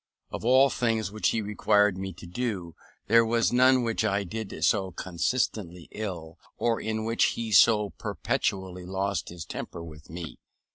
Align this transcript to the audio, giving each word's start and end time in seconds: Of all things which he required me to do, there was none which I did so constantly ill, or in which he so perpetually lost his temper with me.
Of 0.31 0.43
all 0.43 0.71
things 0.71 1.11
which 1.11 1.29
he 1.29 1.43
required 1.43 1.95
me 1.95 2.11
to 2.11 2.25
do, 2.25 2.73
there 3.05 3.23
was 3.23 3.53
none 3.53 3.83
which 3.83 4.03
I 4.03 4.23
did 4.23 4.63
so 4.65 4.89
constantly 4.89 5.89
ill, 5.91 6.39
or 6.57 6.81
in 6.81 7.05
which 7.05 7.33
he 7.37 7.51
so 7.51 7.91
perpetually 7.91 8.87
lost 8.87 9.29
his 9.29 9.45
temper 9.45 9.83
with 9.83 10.09
me. 10.09 10.39